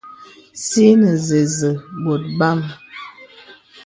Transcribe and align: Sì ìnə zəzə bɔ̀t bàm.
Sì 0.63 0.81
ìnə 0.91 1.11
zəzə 1.27 1.71
bɔ̀t 2.03 2.23
bàm. 2.39 2.59